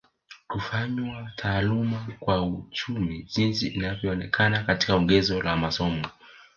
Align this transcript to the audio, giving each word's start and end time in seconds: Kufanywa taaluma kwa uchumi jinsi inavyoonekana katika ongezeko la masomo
Kufanywa 0.47 1.31
taaluma 1.35 2.07
kwa 2.19 2.41
uchumi 2.43 3.23
jinsi 3.23 3.67
inavyoonekana 3.67 4.63
katika 4.63 4.95
ongezeko 4.95 5.41
la 5.43 5.57
masomo 5.57 6.05